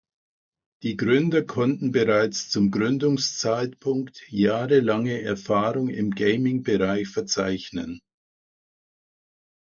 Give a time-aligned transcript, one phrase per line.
[0.81, 7.99] Die Gründer konnten bereits zum Gründungszeitpunkt jahrelange Erfahrung im Gaming-Bereich verzeichnen.